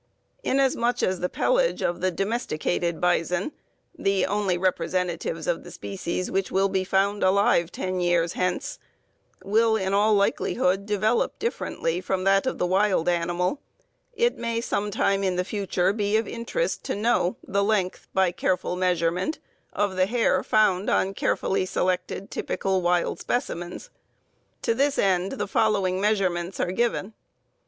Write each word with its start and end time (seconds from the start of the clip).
Inasmuch 0.43 1.03
as 1.03 1.19
the 1.19 1.29
pelage 1.29 1.83
of 1.83 2.01
the 2.01 2.09
domesticated 2.09 2.99
bison, 2.99 3.51
the 3.95 4.25
only 4.25 4.57
representatives 4.57 5.45
of 5.45 5.63
the 5.63 5.69
species 5.69 6.31
which 6.31 6.49
will 6.51 6.69
be 6.69 6.83
found 6.83 7.21
alive 7.21 7.71
ten 7.71 7.99
years 7.99 8.33
hence, 8.33 8.79
will 9.43 9.75
in 9.75 9.93
all 9.93 10.15
likelihood 10.15 10.87
develop 10.87 11.37
differently 11.37 12.01
from 12.01 12.23
that 12.23 12.47
of 12.47 12.57
the 12.57 12.65
wild 12.65 13.07
animal, 13.07 13.59
it 14.15 14.39
may 14.39 14.59
some 14.59 14.89
time 14.89 15.23
in 15.23 15.35
the 15.35 15.45
future 15.45 15.93
be 15.93 16.17
of 16.17 16.27
interest 16.27 16.83
to 16.85 16.95
know 16.95 17.35
the 17.47 17.63
length, 17.63 18.07
by 18.11 18.31
careful 18.31 18.75
measurement, 18.75 19.37
of 19.71 19.95
the 19.95 20.07
hair 20.07 20.41
found 20.41 20.89
on 20.89 21.13
carefully 21.13 21.63
selected 21.63 22.31
typical 22.31 22.81
wild 22.81 23.19
specimens. 23.19 23.91
To 24.63 24.73
this 24.73 24.97
end 24.97 25.33
the 25.33 25.45
following 25.45 26.01
measurements 26.01 26.59
are 26.59 26.71
given. 26.71 27.13